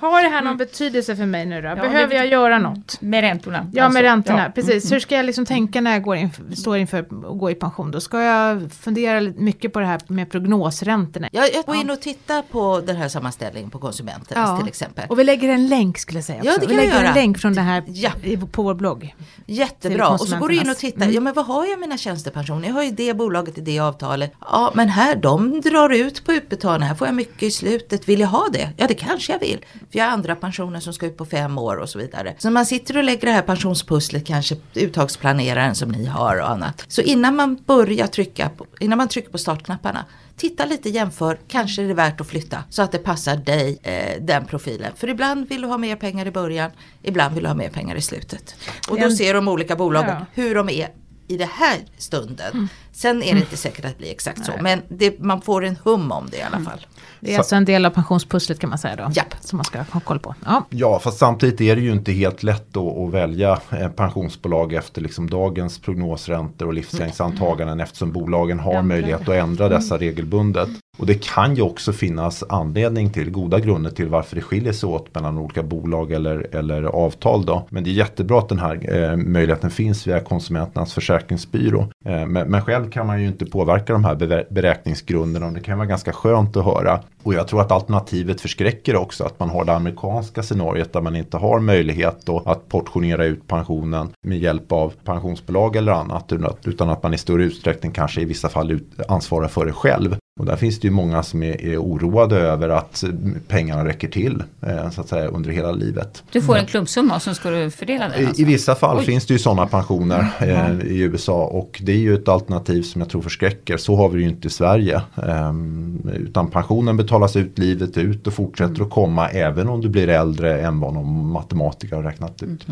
[0.00, 1.74] Har det här någon betydelse för mig nu då?
[1.74, 3.00] Behöver jag göra något?
[3.00, 3.70] Med räntorna?
[3.72, 3.94] Ja, alltså.
[3.94, 4.52] med räntorna, ja.
[4.54, 4.84] precis.
[4.84, 4.94] Mm.
[4.94, 7.90] Hur ska jag liksom tänka när jag går in, står inför att gå i pension?
[7.90, 11.28] Då ska jag fundera mycket på det här med prognosräntorna.
[11.32, 14.58] Ja, jag går in och tittar på den här sammanställningen på Konsumenternas ja.
[14.58, 15.04] till exempel.
[15.08, 16.38] Och vi lägger en länk skulle jag säga.
[16.38, 16.50] Också.
[16.50, 17.08] Ja, det kan vi lägger göra.
[17.08, 18.10] en länk från det här ja.
[18.52, 19.14] på vår blogg.
[19.46, 20.08] Jättebra.
[20.08, 21.02] Och så går du in och tittar.
[21.02, 21.14] Mm.
[21.14, 22.68] Ja, men vad har jag mina tjänstepensioner?
[22.68, 24.32] Jag har ju det bolaget i det avtalet.
[24.40, 26.88] Ja, men här, de de drar ut på utbetalningen.
[26.88, 28.08] Här får jag mycket i slutet.
[28.08, 28.70] Vill jag ha det?
[28.76, 29.64] Ja det kanske jag vill.
[29.90, 32.34] För jag har andra pensioner som ska ut på fem år och så vidare.
[32.38, 36.84] Så man sitter och lägger det här pensionspusslet, kanske uttagsplaneraren som ni har och annat.
[36.88, 40.04] Så innan man börjar trycka, på, innan man trycker på startknapparna
[40.36, 44.22] titta lite, jämför, kanske är det värt att flytta så att det passar dig, eh,
[44.22, 44.92] den profilen.
[44.96, 46.70] För ibland vill du ha mer pengar i början,
[47.02, 48.54] ibland vill du ha mer pengar i slutet.
[48.90, 50.88] Och då ser de olika bolagen hur de är
[51.32, 52.68] i den här stunden.
[52.92, 55.76] Sen är det inte säkert att det blir exakt så, men det, man får en
[55.84, 56.86] hum om det i alla fall.
[57.20, 59.10] Det är Så- alltså en del av pensionspusslet kan man säga då.
[59.14, 59.34] Japp.
[59.40, 60.34] Som man ska ha koll på.
[60.44, 60.64] Ja.
[60.70, 65.00] Ja, fast samtidigt är det ju inte helt lätt att, att välja eh, pensionsbolag efter
[65.00, 70.68] liksom dagens prognosräntor och livslängdsantaganden eftersom bolagen har möjlighet att ändra dessa regelbundet.
[70.98, 74.88] Och det kan ju också finnas anledning till goda grunder till varför det skiljer sig
[74.88, 77.44] åt mellan olika bolag eller, eller avtal.
[77.44, 77.66] Då.
[77.70, 81.80] Men det är jättebra att den här eh, möjligheten finns via Konsumenternas försäkringsbyrå.
[82.04, 85.78] Eh, men, men själv kan man ju inte påverka de här beräkningsgrunderna och det kan
[85.78, 87.00] vara ganska skönt att höra.
[87.22, 91.16] Och jag tror att alternativet förskräcker också att man har det amerikanska scenariot där man
[91.16, 96.46] inte har möjlighet då att portionera ut pensionen med hjälp av pensionsbolag eller annat utan
[96.46, 99.72] att, utan att man i större utsträckning kanske i vissa fall ut, ansvarar för det
[99.72, 100.16] själv.
[100.40, 103.10] Och där finns det ju många som är, är oroade över att eh,
[103.48, 106.22] pengarna räcker till eh, så att säga under hela livet.
[106.32, 108.20] Du får en klumpsumma och så ska du fördela den.
[108.20, 108.42] I, Alltså.
[108.42, 109.04] I vissa fall Oj.
[109.04, 113.00] finns det ju sådana pensioner eh, i USA och det är ju ett alternativ som
[113.00, 113.76] jag tror förskräcker.
[113.76, 115.02] Så har vi det ju inte i Sverige.
[115.26, 120.08] Ehm, utan pensionen betalas ut livet ut och fortsätter att komma även om du blir
[120.08, 122.66] äldre än vad någon matematiker har räknat ut.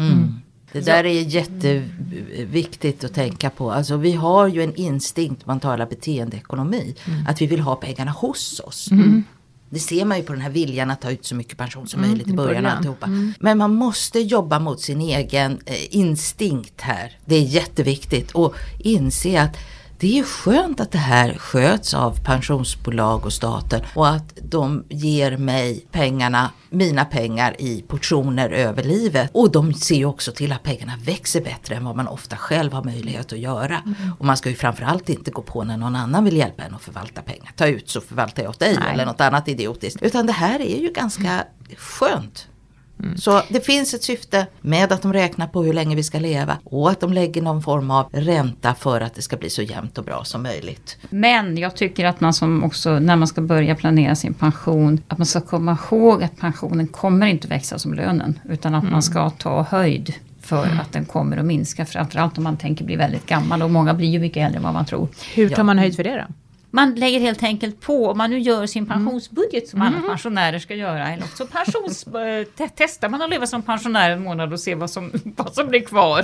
[0.72, 3.72] Det där är jätteviktigt att tänka på.
[3.72, 6.94] Alltså vi har ju en instinkt, man talar beteendeekonomi,
[7.28, 8.88] att vi vill ha pengarna hos oss.
[9.72, 12.00] Det ser man ju på den här viljan att ta ut så mycket pension som
[12.00, 13.06] möjligt i början och alltihopa.
[13.40, 17.18] Men man måste jobba mot sin egen eh, instinkt här.
[17.24, 19.56] Det är jätteviktigt och inse att
[20.00, 25.36] det är skönt att det här sköts av pensionsbolag och staten och att de ger
[25.36, 29.30] mig pengarna, mina pengar i portioner över livet.
[29.34, 32.72] Och de ser ju också till att pengarna växer bättre än vad man ofta själv
[32.72, 33.82] har möjlighet att göra.
[34.18, 36.82] Och man ska ju framförallt inte gå på när någon annan vill hjälpa en att
[36.82, 37.52] förvalta pengar.
[37.56, 38.92] Ta ut så förvaltar jag åt dig Nej.
[38.92, 40.02] eller något annat idiotiskt.
[40.02, 41.44] Utan det här är ju ganska
[41.76, 42.49] skönt.
[43.16, 46.56] Så det finns ett syfte med att de räknar på hur länge vi ska leva
[46.64, 49.98] och att de lägger någon form av ränta för att det ska bli så jämnt
[49.98, 50.96] och bra som möjligt.
[51.10, 55.18] Men jag tycker att man som också, när man ska börja planera sin pension, att
[55.18, 58.38] man ska komma ihåg att pensionen kommer inte växa som lönen.
[58.48, 61.86] Utan att man ska ta höjd för att den kommer att minska.
[61.86, 64.72] Framförallt om man tänker bli väldigt gammal och många blir ju mycket äldre än vad
[64.74, 65.08] man tror.
[65.34, 65.62] Hur tar Ja.
[65.62, 66.34] man höjd för det då?
[66.70, 68.96] Man lägger helt enkelt på, om man nu gör sin Mm.
[68.98, 73.46] pensionsbudget som alla pensionärer ska göra, eller också pensions, eh, te- testar man att leva
[73.46, 76.20] som pensionär en månad och se vad som, vad som blir kvar.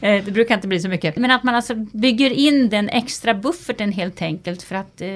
[0.00, 0.18] Mm.
[0.18, 1.16] Eh, det brukar inte bli så mycket.
[1.16, 5.08] Men att man alltså bygger in den extra bufferten helt enkelt för att eh,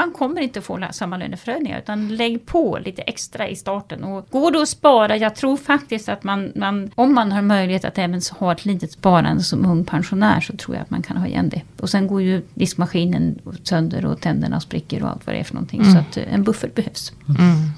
[0.00, 4.04] man kommer inte få samma löneförhöjningar utan lägg på lite extra i starten.
[4.04, 7.84] Och går det att spara, jag tror faktiskt att man, man om man har möjlighet
[7.84, 11.16] att även ha ett litet sparande som ung pensionär så tror jag att man kan
[11.16, 11.62] ha igen det.
[11.80, 15.54] Och sen går ju diskmaskinen sönder och tänderna spricker och allt vad det är för
[15.54, 15.84] någonting.
[15.84, 17.12] Så att eh, en buffert behövs.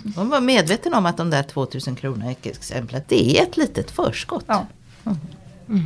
[0.02, 3.90] De var medveten om att de där 2000 kronor i exemplet, det är ett litet
[3.90, 4.44] förskott.
[4.48, 4.66] Ja.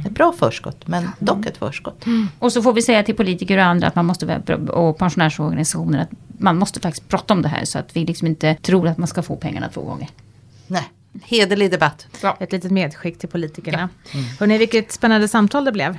[0.07, 2.05] Ett bra förskott, men dock ett förskott.
[2.39, 5.99] Och så får vi säga till politiker och andra att man måste, vara- och pensionärsorganisationer
[5.99, 8.99] att man måste faktiskt prata om det här så att vi liksom inte tror att
[8.99, 10.09] man ska få pengarna två gånger.
[10.67, 10.85] Nej,
[11.23, 12.07] hederlig debatt.
[12.41, 13.89] Ett litet medskick till politikerna.
[14.39, 15.99] Hörrni, vilket spännande samtal det blev.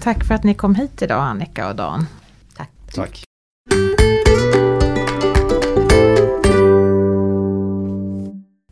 [0.00, 2.06] Tack för att ni kom hit idag Annika och Dan.
[2.56, 2.70] Tack.
[2.94, 3.23] Tack.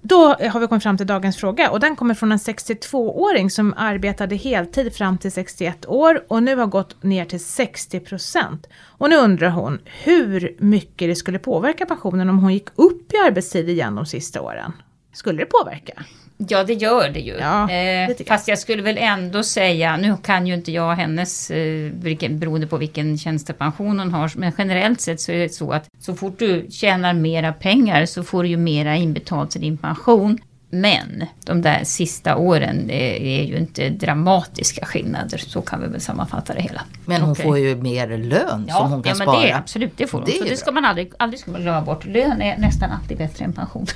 [0.04, 3.50] Då eh, har vi kommit fram till dagens fråga och den kommer från en 62-åring
[3.50, 8.66] som arbetade heltid fram till 61 år och nu har gått ner till 60 procent.
[8.84, 13.16] Och nu undrar hon hur mycket det skulle påverka pensionen om hon gick upp i
[13.26, 14.72] arbetstid igen de sista åren.
[15.12, 16.04] Skulle det påverka?
[16.48, 17.36] Ja, det gör det ju.
[17.40, 18.26] Ja, eh, det jag.
[18.26, 22.66] fast jag skulle väl ändå säga, nu kan ju inte jag hennes, eh, vilken, beroende
[22.66, 26.38] på vilken tjänstepension hon har, men generellt sett så är det så att så fort
[26.38, 30.38] du tjänar mera pengar så får du ju mera inbetalt till din pension.
[30.74, 36.00] Men de där sista åren det är ju inte dramatiska skillnader, så kan vi väl
[36.00, 36.82] sammanfatta det hela.
[37.06, 37.44] Men hon Okej.
[37.44, 39.40] får ju mer lön som hon kan ja, men spara.
[39.40, 40.26] det är absolut, det får hon.
[40.26, 42.04] Det så det ska man aldrig, aldrig ska man glömma bort.
[42.04, 43.86] Lön är nästan alltid bättre än pension.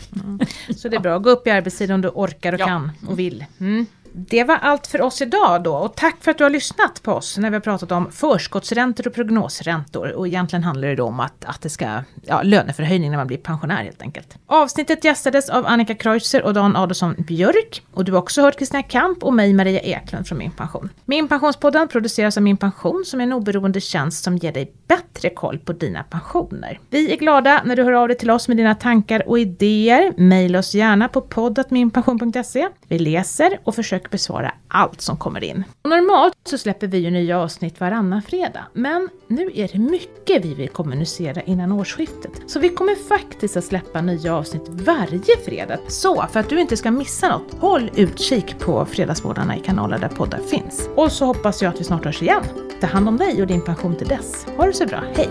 [0.77, 2.67] Så det är bra, gå upp i arbetstid om du orkar och Ja.
[2.67, 3.45] kan och vill.
[3.61, 3.87] Mm.
[4.19, 7.13] Det var allt för oss idag då och tack för att du har lyssnat på
[7.13, 10.13] oss när vi har pratat om förskottsräntor och prognosräntor.
[10.13, 13.37] Och egentligen handlar det då om att, att det ska, ja, löneförhöjning när man blir
[13.37, 14.37] pensionär helt enkelt.
[14.47, 17.83] Avsnittet gästades av Annika Kreutzer och Dan Adolfsson Björk.
[17.93, 20.91] Och du har också hört Kristina Kamp och mig Maria Eklund från Min Pension.
[21.05, 25.31] Min Pensionspodden produceras av Min Pension som är en oberoende tjänst som ger dig bättre
[25.31, 26.81] koll på dina pensioner.
[26.91, 30.13] Vi är glada när du hör av dig till oss med dina tankar och idéer.
[30.17, 32.69] Maila oss gärna på poddatminpension.se.
[32.89, 35.65] Vi läser och försöker och besvara allt som kommer in.
[35.83, 40.45] Och normalt så släpper vi ju nya avsnitt varannan fredag, men nu är det mycket
[40.45, 42.33] vi vill kommunicera innan årsskiftet.
[42.47, 45.79] Så vi kommer faktiskt att släppa nya avsnitt varje fredag.
[45.89, 50.09] Så för att du inte ska missa något, håll utkik på Fredagsmorgnarna i kanaler där
[50.09, 50.89] poddar finns.
[50.97, 52.43] Och så hoppas jag att vi snart hörs igen.
[52.81, 54.47] Ta hand om dig och din pension till dess.
[54.57, 55.31] Ha det så bra, hej!